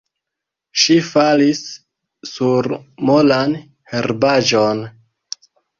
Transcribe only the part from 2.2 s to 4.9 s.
sur molan herbaĵon.